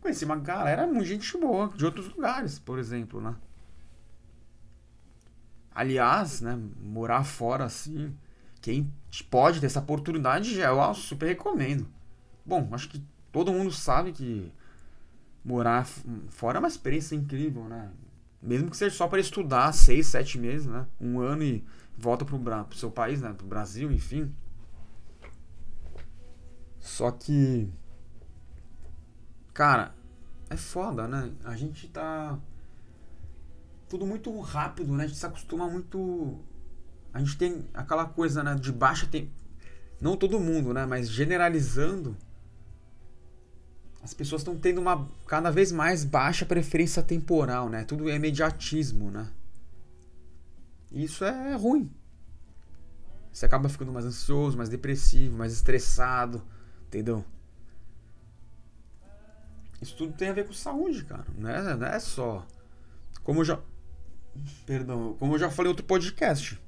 Conheci 0.00 0.24
uma 0.24 0.36
galera, 0.36 0.86
muita 0.86 1.04
gente 1.04 1.36
boa, 1.36 1.68
de 1.76 1.84
outros 1.84 2.08
lugares, 2.08 2.58
por 2.58 2.78
exemplo, 2.78 3.20
né? 3.20 3.36
Aliás, 5.74 6.40
né, 6.40 6.58
morar 6.80 7.22
fora 7.22 7.64
assim. 7.64 8.16
quem 8.62 8.90
pode 9.28 9.60
ter 9.60 9.66
essa 9.66 9.80
oportunidade, 9.80 10.58
eu 10.58 10.94
super 10.94 11.26
recomendo. 11.26 11.86
Bom, 12.46 12.66
acho 12.72 12.88
que 12.88 13.04
todo 13.30 13.52
mundo 13.52 13.70
sabe 13.70 14.12
que 14.12 14.50
morar 15.46 15.86
fora 16.28 16.58
é 16.58 16.60
uma 16.60 16.66
experiência 16.66 17.14
incrível, 17.14 17.64
né? 17.68 17.88
Mesmo 18.42 18.68
que 18.68 18.76
seja 18.76 18.94
só 18.94 19.06
para 19.06 19.20
estudar 19.20 19.72
seis, 19.72 20.08
sete 20.08 20.38
meses, 20.38 20.66
né? 20.66 20.86
Um 21.00 21.20
ano 21.20 21.44
e 21.44 21.64
volta 21.96 22.24
pro, 22.24 22.38
pro 22.38 22.76
seu 22.76 22.90
país, 22.90 23.20
né? 23.20 23.32
Pro 23.32 23.46
Brasil, 23.46 23.92
enfim. 23.92 24.34
Só 26.80 27.12
que. 27.12 27.70
Cara, 29.54 29.94
é 30.50 30.56
foda, 30.56 31.06
né? 31.06 31.32
A 31.44 31.56
gente 31.56 31.88
tá. 31.88 32.38
Tudo 33.88 34.04
muito 34.04 34.36
rápido, 34.40 34.92
né? 34.92 35.04
A 35.04 35.06
gente 35.06 35.18
se 35.18 35.26
acostuma 35.26 35.68
muito. 35.68 36.40
A 37.14 37.20
gente 37.20 37.38
tem 37.38 37.64
aquela 37.72 38.04
coisa, 38.04 38.42
né? 38.42 38.56
De 38.56 38.72
baixa. 38.72 39.06
Tem... 39.06 39.30
Não 40.00 40.16
todo 40.16 40.40
mundo, 40.40 40.74
né? 40.74 40.84
Mas 40.86 41.08
generalizando. 41.08 42.16
As 44.06 44.14
pessoas 44.14 44.42
estão 44.42 44.56
tendo 44.56 44.80
uma 44.80 45.04
cada 45.26 45.50
vez 45.50 45.72
mais 45.72 46.04
baixa 46.04 46.46
preferência 46.46 47.02
temporal, 47.02 47.68
né? 47.68 47.82
Tudo 47.82 48.08
é 48.08 48.14
imediatismo, 48.14 49.10
né? 49.10 49.28
Isso 50.92 51.24
é 51.24 51.56
ruim. 51.56 51.90
Você 53.32 53.46
acaba 53.46 53.68
ficando 53.68 53.92
mais 53.92 54.06
ansioso, 54.06 54.56
mais 54.56 54.68
depressivo, 54.68 55.36
mais 55.36 55.52
estressado, 55.52 56.40
entendeu? 56.86 57.24
Isso 59.82 59.96
tudo 59.96 60.12
tem 60.12 60.28
a 60.28 60.32
ver 60.32 60.46
com 60.46 60.52
saúde, 60.52 61.04
cara. 61.04 61.26
Não 61.36 61.50
é, 61.50 61.76
não 61.76 61.86
é 61.88 61.98
só. 61.98 62.46
Como 63.24 63.40
eu 63.40 63.44
já. 63.44 63.58
Perdão, 64.64 65.16
como 65.18 65.34
eu 65.34 65.38
já 65.40 65.50
falei 65.50 65.68
em 65.68 65.72
outro 65.72 65.84
podcast. 65.84 66.62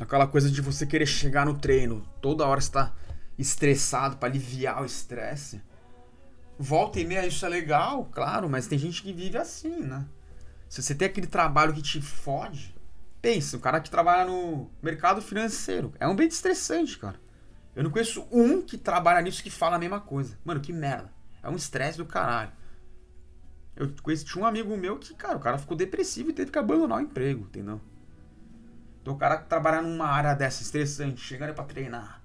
Aquela 0.00 0.26
coisa 0.26 0.50
de 0.50 0.62
você 0.62 0.86
querer 0.86 1.04
chegar 1.04 1.44
no 1.44 1.58
treino, 1.58 2.02
toda 2.22 2.46
hora 2.46 2.60
está 2.60 2.94
estressado 3.38 4.16
para 4.16 4.30
aliviar 4.30 4.80
o 4.80 4.86
estresse. 4.86 5.60
Volta 6.62 7.00
e 7.00 7.06
meia 7.06 7.26
isso 7.26 7.46
é 7.46 7.48
legal, 7.48 8.04
claro, 8.12 8.46
mas 8.46 8.66
tem 8.66 8.78
gente 8.78 9.02
que 9.02 9.14
vive 9.14 9.38
assim, 9.38 9.80
né? 9.80 10.04
Se 10.68 10.82
você 10.82 10.94
tem 10.94 11.08
aquele 11.08 11.26
trabalho 11.26 11.72
que 11.72 11.80
te 11.80 12.02
fode, 12.02 12.76
pensa, 13.22 13.56
o 13.56 13.60
cara 13.60 13.80
que 13.80 13.88
trabalha 13.88 14.26
no 14.26 14.70
mercado 14.82 15.22
financeiro, 15.22 15.94
é 15.98 16.06
um 16.06 16.14
bem 16.14 16.28
estressante, 16.28 16.98
cara. 16.98 17.18
Eu 17.74 17.82
não 17.82 17.90
conheço 17.90 18.28
um 18.30 18.60
que 18.60 18.76
trabalha 18.76 19.22
nisso 19.22 19.42
que 19.42 19.50
fala 19.50 19.76
a 19.76 19.78
mesma 19.78 20.00
coisa. 20.02 20.38
Mano, 20.44 20.60
que 20.60 20.70
merda. 20.70 21.10
É 21.42 21.48
um 21.48 21.56
estresse 21.56 21.96
do 21.96 22.04
caralho. 22.04 22.52
Eu 23.74 23.90
conheci, 24.02 24.26
tinha 24.26 24.44
um 24.44 24.46
amigo 24.46 24.76
meu 24.76 24.98
que, 24.98 25.14
cara, 25.14 25.38
o 25.38 25.40
cara 25.40 25.56
ficou 25.56 25.74
depressivo 25.74 26.28
e 26.28 26.34
teve 26.34 26.50
que 26.50 26.58
abandonar 26.58 26.98
o 26.98 27.00
emprego, 27.00 27.44
entendeu? 27.44 27.80
Então 29.00 29.14
o 29.14 29.16
cara 29.16 29.38
que 29.38 29.48
trabalha 29.48 29.80
numa 29.80 30.08
área 30.08 30.34
dessa 30.34 30.62
estressante, 30.62 31.22
chegando 31.22 31.54
para 31.54 31.64
treinar, 31.64 32.22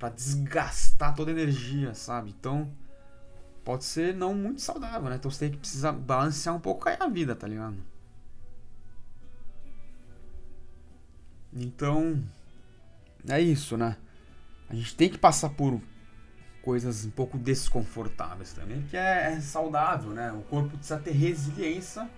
para 0.00 0.08
desgastar 0.08 1.14
toda 1.14 1.30
a 1.30 1.32
energia, 1.32 1.94
sabe? 1.94 2.34
Então 2.36 2.68
pode 3.68 3.84
ser 3.84 4.14
não 4.14 4.32
muito 4.32 4.62
saudável, 4.62 5.10
né? 5.10 5.16
Então 5.16 5.30
você 5.30 5.40
tem 5.40 5.50
que 5.50 5.58
precisar 5.58 5.92
balancear 5.92 6.56
um 6.56 6.58
pouco 6.58 6.88
a 6.88 7.06
vida, 7.06 7.36
tá 7.36 7.46
ligado? 7.46 7.76
Então 11.52 12.24
é 13.28 13.38
isso, 13.38 13.76
né? 13.76 13.98
A 14.70 14.74
gente 14.74 14.96
tem 14.96 15.10
que 15.10 15.18
passar 15.18 15.50
por 15.50 15.78
coisas 16.62 17.04
um 17.04 17.10
pouco 17.10 17.36
desconfortáveis 17.36 18.54
também, 18.54 18.80
que 18.84 18.96
é, 18.96 19.34
é 19.34 19.40
saudável, 19.42 20.12
né? 20.12 20.32
O 20.32 20.40
corpo 20.44 20.70
precisa 20.70 20.98
ter 20.98 21.10
resiliência 21.10 22.08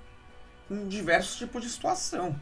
com 0.68 0.86
diversos 0.86 1.34
tipos 1.36 1.64
de 1.64 1.68
situação. 1.68 2.38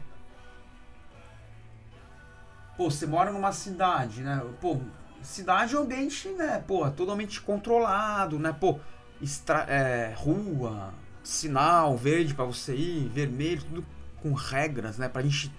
Pô, 2.77 2.91
você 2.91 3.07
mora 3.07 3.31
numa 3.31 3.53
cidade, 3.53 4.21
né? 4.21 4.39
Pô, 4.61 4.79
cidade 5.23 5.73
é 5.73 5.79
um 5.79 5.81
ambiente, 5.81 6.29
né? 6.29 6.63
Pô, 6.67 6.87
totalmente 6.91 7.41
controlado, 7.41 8.37
né? 8.37 8.53
Pô, 8.53 8.79
extra, 9.21 9.65
é, 9.69 10.13
rua, 10.15 10.93
sinal 11.23 11.97
verde 11.97 12.33
para 12.33 12.45
você 12.45 12.75
ir, 12.75 13.09
vermelho, 13.09 13.61
tudo 13.63 13.85
com 14.21 14.33
regras, 14.33 14.97
né? 14.97 15.07
Pra 15.07 15.21
gente 15.21 15.51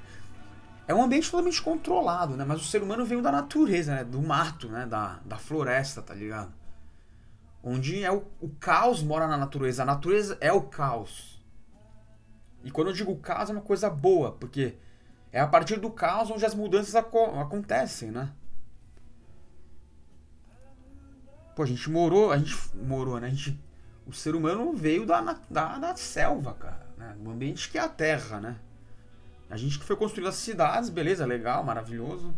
é 0.86 0.94
um 0.94 1.02
ambiente 1.02 1.30
totalmente 1.30 1.62
controlado, 1.62 2.36
né? 2.36 2.44
Mas 2.44 2.60
o 2.60 2.64
ser 2.64 2.82
humano 2.82 3.04
veio 3.04 3.22
da 3.22 3.30
natureza, 3.30 3.94
né? 3.94 4.04
Do 4.04 4.20
mato, 4.20 4.68
né? 4.68 4.86
Da, 4.86 5.20
da 5.24 5.36
floresta, 5.36 6.02
tá 6.02 6.14
ligado? 6.14 6.52
Onde 7.62 8.02
é 8.02 8.10
o, 8.10 8.24
o 8.40 8.48
caos 8.48 9.02
mora 9.02 9.26
na 9.26 9.36
natureza. 9.36 9.82
A 9.82 9.86
natureza 9.86 10.36
é 10.40 10.52
o 10.52 10.62
caos. 10.62 11.40
E 12.64 12.70
quando 12.70 12.88
eu 12.88 12.94
digo 12.94 13.14
caos 13.16 13.50
é 13.50 13.52
uma 13.52 13.62
coisa 13.62 13.88
boa, 13.88 14.32
porque 14.32 14.74
é 15.32 15.40
a 15.40 15.46
partir 15.46 15.78
do 15.78 15.90
caos 15.90 16.30
onde 16.30 16.44
as 16.44 16.54
mudanças 16.54 16.94
aco 16.94 17.38
acontecem, 17.38 18.10
né? 18.10 18.32
Pô, 21.60 21.64
a 21.64 21.66
gente 21.66 21.90
morou, 21.90 22.32
a 22.32 22.38
gente 22.38 22.56
morou, 22.74 23.20
né? 23.20 23.26
A 23.26 23.30
gente, 23.30 23.60
o 24.06 24.14
ser 24.14 24.34
humano 24.34 24.72
veio 24.72 25.04
da, 25.04 25.20
da, 25.50 25.76
da 25.76 25.94
selva, 25.94 26.54
cara, 26.54 26.86
né? 26.96 27.14
Ambiente 27.26 27.68
que 27.68 27.76
é 27.76 27.82
a 27.82 27.88
terra, 27.88 28.40
né? 28.40 28.56
A 29.50 29.58
gente 29.58 29.78
que 29.78 29.84
foi 29.84 29.94
construindo 29.94 30.28
as 30.28 30.36
cidades, 30.36 30.88
beleza, 30.88 31.26
legal, 31.26 31.62
maravilhoso. 31.62 32.34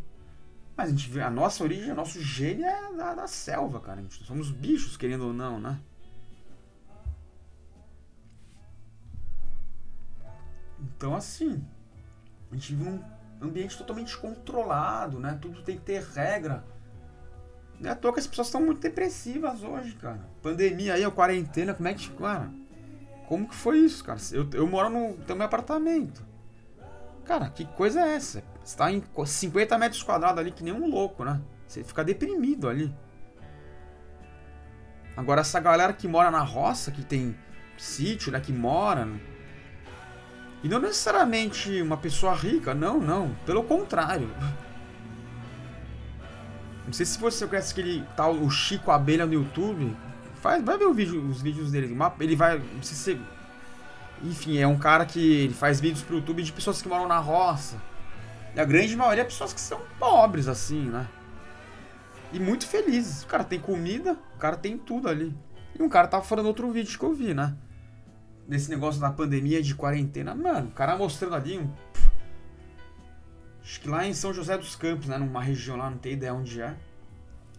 Mas 0.76 0.88
a 0.88 0.90
gente 0.90 1.20
a 1.20 1.30
nossa 1.30 1.62
origem, 1.62 1.92
o 1.92 1.94
nosso 1.94 2.20
gênio 2.20 2.66
é 2.66 2.96
da, 2.96 3.14
da 3.14 3.28
selva, 3.28 3.78
cara. 3.78 4.00
A 4.00 4.02
gente, 4.02 4.24
somos 4.24 4.50
bichos, 4.50 4.96
querendo 4.96 5.28
ou 5.28 5.32
não, 5.32 5.60
né? 5.60 5.78
Então, 10.80 11.14
assim, 11.14 11.64
a 12.50 12.54
gente 12.56 12.74
vive 12.74 12.90
num 12.90 13.04
ambiente 13.40 13.78
totalmente 13.78 14.18
controlado, 14.18 15.20
né? 15.20 15.38
Tudo 15.40 15.62
tem 15.62 15.78
que 15.78 15.84
ter 15.84 16.02
regra. 16.02 16.64
Não 17.82 17.90
é 17.90 17.92
à 17.92 17.96
toa 17.96 18.12
que 18.12 18.20
as 18.20 18.26
pessoas 18.28 18.46
estão 18.46 18.62
muito 18.64 18.80
depressivas 18.80 19.64
hoje, 19.64 19.92
cara. 19.96 20.20
Pandemia 20.40 20.94
aí, 20.94 21.04
a 21.04 21.10
quarentena, 21.10 21.74
como 21.74 21.88
é 21.88 21.94
que. 21.94 22.08
Cara, 22.10 22.48
como 23.26 23.48
que 23.48 23.54
foi 23.56 23.78
isso, 23.78 24.04
cara? 24.04 24.20
Eu, 24.30 24.48
eu 24.54 24.66
moro 24.68 24.88
no, 24.88 25.34
meu 25.34 25.42
apartamento. 25.42 26.22
Cara, 27.24 27.50
que 27.50 27.64
coisa 27.64 28.00
é 28.00 28.14
essa? 28.14 28.44
Você 28.62 28.76
tá 28.76 28.92
em 28.92 29.02
50 29.24 29.76
metros 29.78 30.02
quadrados 30.02 30.38
ali 30.38 30.52
que 30.52 30.62
nem 30.62 30.72
um 30.72 30.88
louco, 30.88 31.24
né? 31.24 31.40
Você 31.66 31.82
fica 31.82 32.04
deprimido 32.04 32.68
ali. 32.68 32.94
Agora 35.16 35.40
essa 35.40 35.58
galera 35.58 35.92
que 35.92 36.06
mora 36.06 36.30
na 36.30 36.42
roça, 36.42 36.92
que 36.92 37.02
tem 37.04 37.36
sítio, 37.76 38.30
né, 38.30 38.40
que 38.40 38.52
mora, 38.52 39.04
né? 39.04 39.20
e 40.62 40.68
não 40.68 40.78
necessariamente 40.78 41.82
uma 41.82 41.96
pessoa 41.96 42.32
rica, 42.32 42.72
não, 42.72 43.00
não, 43.00 43.34
pelo 43.44 43.64
contrário. 43.64 44.30
Não 46.86 46.92
sei 46.92 47.06
se 47.06 47.18
você 47.18 47.46
conhece 47.46 47.72
aquele 47.72 48.04
tal 48.16 48.34
o 48.34 48.50
Chico 48.50 48.90
Abelha 48.90 49.24
no 49.24 49.34
YouTube, 49.34 49.96
faz, 50.40 50.62
vai 50.64 50.76
ver 50.76 50.86
o 50.86 50.94
vídeo, 50.94 51.24
os 51.28 51.40
vídeos 51.40 51.70
dele, 51.70 51.96
ele 52.20 52.36
vai, 52.36 52.58
não 52.58 52.82
sei 52.82 52.96
se 52.96 53.20
enfim, 54.24 54.58
é 54.58 54.66
um 54.66 54.78
cara 54.78 55.04
que 55.04 55.50
faz 55.54 55.80
vídeos 55.80 56.02
pro 56.02 56.16
YouTube 56.16 56.42
de 56.42 56.52
pessoas 56.52 56.80
que 56.80 56.88
moram 56.88 57.08
na 57.08 57.18
roça. 57.18 57.76
E 58.54 58.60
a 58.60 58.64
grande 58.64 58.94
maioria 58.96 59.22
é 59.22 59.24
pessoas 59.24 59.52
que 59.52 59.60
são 59.60 59.80
pobres, 59.98 60.46
assim, 60.46 60.84
né? 60.84 61.08
E 62.32 62.38
muito 62.38 62.66
felizes. 62.66 63.24
O 63.24 63.26
cara 63.26 63.42
tem 63.42 63.58
comida, 63.58 64.16
o 64.34 64.38
cara 64.38 64.56
tem 64.56 64.78
tudo 64.78 65.08
ali. 65.08 65.34
E 65.78 65.82
um 65.82 65.88
cara 65.88 66.06
tava 66.06 66.22
falando 66.22 66.46
outro 66.46 66.70
vídeo 66.70 66.96
que 66.98 67.04
eu 67.04 67.14
vi, 67.14 67.34
né? 67.34 67.54
Nesse 68.46 68.70
negócio 68.70 69.00
da 69.00 69.10
pandemia 69.10 69.60
de 69.62 69.74
quarentena. 69.74 70.34
Mano, 70.34 70.68
o 70.68 70.72
cara 70.72 70.96
mostrando 70.96 71.34
ali 71.34 71.58
um. 71.58 71.68
Acho 73.62 73.80
que 73.80 73.88
lá 73.88 74.06
em 74.06 74.12
São 74.12 74.34
José 74.34 74.58
dos 74.58 74.74
Campos, 74.74 75.06
né? 75.06 75.16
Numa 75.18 75.42
região 75.42 75.76
lá, 75.76 75.88
não 75.88 75.98
tem 75.98 76.12
ideia 76.12 76.34
onde 76.34 76.60
é. 76.60 76.74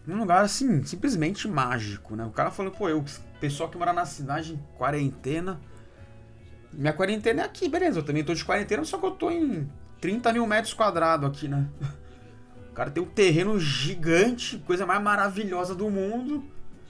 Num 0.06 0.18
lugar 0.18 0.44
assim, 0.44 0.84
simplesmente 0.84 1.48
mágico, 1.48 2.14
né? 2.14 2.24
O 2.24 2.30
cara 2.30 2.50
falou, 2.50 2.70
pô, 2.70 2.88
eu, 2.88 3.02
pessoal 3.40 3.70
que 3.70 3.78
mora 3.78 3.92
na 3.92 4.04
cidade 4.04 4.52
em 4.52 4.76
quarentena 4.76 5.58
minha 6.76 6.92
quarentena 6.92 7.42
é 7.42 7.44
aqui, 7.44 7.68
beleza. 7.68 8.00
Eu 8.00 8.02
também 8.02 8.24
tô 8.24 8.34
de 8.34 8.44
quarentena, 8.44 8.84
só 8.84 8.98
que 8.98 9.06
eu 9.06 9.12
tô 9.12 9.30
em 9.30 9.70
30 10.00 10.32
mil 10.32 10.46
metros 10.46 10.74
quadrados 10.74 11.28
aqui, 11.28 11.48
né? 11.48 11.68
O 12.70 12.74
cara 12.74 12.90
tem 12.90 13.00
um 13.00 13.06
terreno 13.06 13.56
gigante, 13.60 14.58
coisa 14.66 14.84
mais 14.84 15.00
maravilhosa 15.00 15.76
do 15.76 15.88
mundo. 15.88 16.44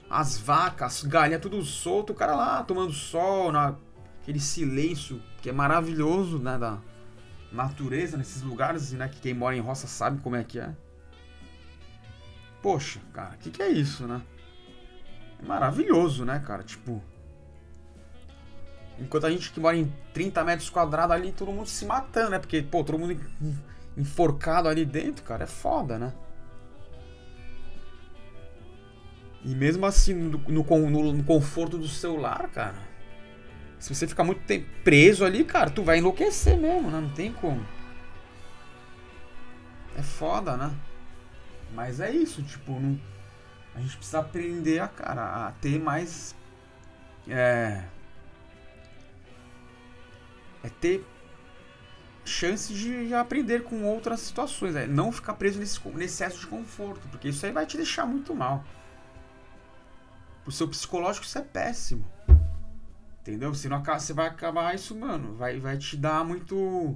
As 0.09 0.35
vacas, 0.35 0.95
as 0.95 1.03
galinhas, 1.03 1.39
tudo 1.39 1.61
solto. 1.61 2.11
O 2.11 2.15
cara 2.15 2.35
lá 2.35 2.63
tomando 2.63 2.91
sol, 2.91 3.51
na, 3.51 3.75
aquele 4.19 4.39
silêncio 4.39 5.21
que 5.43 5.47
é 5.47 5.53
maravilhoso, 5.53 6.39
né? 6.39 6.57
Da 6.57 6.79
natureza 7.55 8.17
nesses 8.17 8.41
lugares, 8.41 8.91
né? 8.91 9.09
Que 9.09 9.19
quem 9.19 9.33
mora 9.33 9.55
em 9.55 9.61
roça 9.61 9.87
sabe 9.87 10.21
como 10.21 10.35
é 10.35 10.43
que 10.43 10.59
é. 10.59 10.75
Poxa, 12.61 12.99
cara, 13.13 13.35
o 13.35 13.37
que, 13.37 13.51
que 13.51 13.61
é 13.61 13.69
isso, 13.69 14.07
né? 14.07 14.21
É 15.41 15.45
maravilhoso, 15.45 16.25
né, 16.25 16.39
cara? 16.45 16.63
Tipo, 16.63 17.01
Enquanto 18.97 19.25
a 19.25 19.31
gente 19.31 19.51
que 19.51 19.59
mora 19.59 19.75
em 19.75 19.91
30 20.13 20.43
metros 20.43 20.69
quadrados 20.69 21.13
ali, 21.15 21.31
todo 21.31 21.51
mundo 21.51 21.67
se 21.67 21.85
matando, 21.85 22.31
né? 22.31 22.39
Porque, 22.39 22.61
pô, 22.61 22.83
todo 22.83 22.97
mundo 22.97 23.19
enforcado 23.97 24.69
ali 24.69 24.85
dentro, 24.85 25.23
cara, 25.23 25.43
é 25.43 25.47
foda, 25.47 25.99
né? 25.99 26.13
E 29.43 29.53
mesmo 29.53 29.85
assim, 29.85 30.13
no, 30.13 30.37
no, 30.47 31.13
no 31.13 31.23
conforto 31.23 31.77
do 31.77 31.87
celular, 31.87 32.49
cara, 32.49 32.77
se 33.79 33.93
você 33.93 34.07
ficar 34.07 34.23
muito 34.23 34.41
tempo 34.43 34.67
preso 34.83 35.25
ali, 35.25 35.43
cara, 35.43 35.69
tu 35.69 35.83
vai 35.83 35.97
enlouquecer 35.97 36.57
mesmo, 36.57 36.89
né? 36.89 36.99
Não 36.99 37.09
tem 37.09 37.31
como. 37.31 37.65
É 39.97 40.01
foda, 40.01 40.57
né? 40.57 40.73
Mas 41.73 41.99
é 41.99 42.11
isso, 42.11 42.41
tipo, 42.43 42.79
não, 42.79 42.99
a 43.75 43.79
gente 43.79 43.97
precisa 43.97 44.19
aprender 44.19 44.79
a, 44.79 44.87
cara, 44.87 45.47
a 45.47 45.51
ter 45.53 45.79
mais. 45.79 46.35
É. 47.27 47.83
É 50.63 50.69
ter 50.81 51.05
chance 52.23 52.73
de, 52.73 53.07
de 53.07 53.13
aprender 53.13 53.63
com 53.63 53.83
outras 53.83 54.21
situações. 54.21 54.75
É 54.75 54.87
não 54.87 55.11
ficar 55.11 55.33
preso 55.33 55.59
nesse, 55.59 55.79
nesse 55.89 56.23
excesso 56.23 56.39
de 56.39 56.47
conforto, 56.47 57.07
porque 57.09 57.29
isso 57.29 57.45
aí 57.45 57.51
vai 57.51 57.65
te 57.65 57.77
deixar 57.77 58.05
muito 58.05 58.33
mal. 58.33 58.63
Pro 60.43 60.51
seu 60.51 60.67
psicológico 60.67 61.25
isso 61.25 61.37
é 61.37 61.41
péssimo. 61.41 62.14
Entendeu? 63.25 63.51
Você, 63.51 63.67
não, 63.67 63.83
você 63.83 64.13
vai 64.13 64.27
acabar 64.27 64.75
isso, 64.75 64.95
mano. 64.95 65.33
Vai, 65.33 65.59
vai 65.59 65.79
te 65.79 65.97
dar 65.97 66.23
muito. 66.23 66.95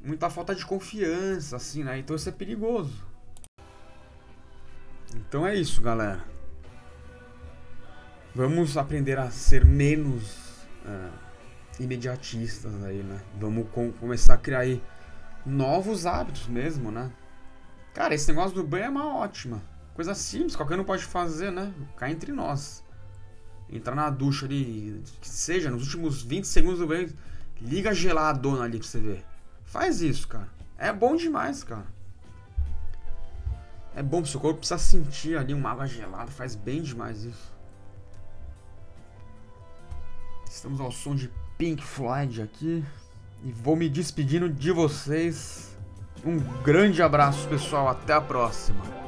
Muita 0.00 0.30
falta 0.30 0.54
de 0.54 0.64
confiança, 0.64 1.56
assim, 1.56 1.82
né? 1.82 1.98
Então 1.98 2.14
isso 2.14 2.28
é 2.28 2.32
perigoso. 2.32 3.04
Então 5.16 5.44
é 5.44 5.56
isso, 5.56 5.82
galera. 5.82 6.24
Vamos 8.32 8.76
aprender 8.76 9.18
a 9.18 9.28
ser 9.28 9.64
menos 9.64 10.62
uh, 10.84 11.12
imediatistas 11.80 12.84
aí, 12.84 13.02
né? 13.02 13.20
Vamos 13.40 13.68
com, 13.70 13.90
começar 13.90 14.34
a 14.34 14.38
criar 14.38 14.60
aí 14.60 14.80
novos 15.44 16.06
hábitos 16.06 16.46
mesmo, 16.46 16.92
né? 16.92 17.10
Cara, 17.92 18.14
esse 18.14 18.28
negócio 18.28 18.54
do 18.54 18.62
banho 18.62 18.84
é 18.84 18.88
uma 18.88 19.16
ótima. 19.16 19.60
Coisa 19.94 20.14
simples, 20.14 20.54
qualquer 20.54 20.78
um 20.78 20.84
pode 20.84 21.04
fazer, 21.04 21.50
né? 21.50 21.74
Cá 21.96 22.08
entre 22.08 22.30
nós. 22.30 22.85
Entrar 23.70 23.94
na 23.94 24.10
ducha 24.10 24.46
ali, 24.46 25.02
que 25.20 25.28
seja, 25.28 25.70
nos 25.70 25.82
últimos 25.82 26.22
20 26.22 26.46
segundos 26.46 26.78
do 26.78 26.86
banho, 26.86 27.12
liga 27.60 27.92
geladona 27.92 28.64
ali 28.64 28.78
pra 28.78 28.86
você 28.86 29.00
ver. 29.00 29.24
Faz 29.64 30.00
isso, 30.00 30.28
cara. 30.28 30.48
É 30.78 30.92
bom 30.92 31.16
demais, 31.16 31.64
cara. 31.64 31.86
É 33.94 34.02
bom 34.02 34.20
pro 34.20 34.30
seu 34.30 34.38
corpo, 34.38 34.58
precisa 34.58 34.78
sentir 34.78 35.38
ali 35.38 35.54
uma 35.54 35.70
água 35.70 35.86
gelada, 35.86 36.30
faz 36.30 36.54
bem 36.54 36.82
demais 36.82 37.24
isso. 37.24 37.56
Estamos 40.48 40.80
ao 40.80 40.92
som 40.92 41.14
de 41.14 41.30
Pink 41.58 41.82
Floyd 41.82 42.42
aqui. 42.42 42.84
E 43.44 43.52
vou 43.52 43.76
me 43.76 43.88
despedindo 43.88 44.48
de 44.48 44.72
vocês. 44.72 45.76
Um 46.24 46.38
grande 46.62 47.02
abraço, 47.02 47.46
pessoal. 47.48 47.88
Até 47.88 48.12
a 48.12 48.20
próxima. 48.20 49.05